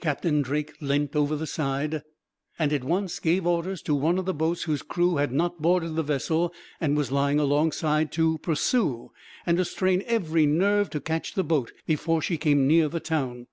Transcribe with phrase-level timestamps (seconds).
[0.00, 2.02] Captain Drake leant over the side,
[2.58, 5.96] and at once gave orders to one of the boats whose crew had not boarded
[5.96, 9.10] the vessel, and was lying alongside, to pursue;
[9.44, 13.48] and to strain every nerve to catch the boat, before she came near the town.